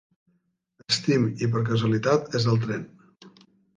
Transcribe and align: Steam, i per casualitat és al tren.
Steam, 0.95 1.27
i 1.47 1.49
per 1.55 1.63
casualitat 1.67 2.39
és 2.41 2.49
al 2.55 2.59
tren. 2.65 2.89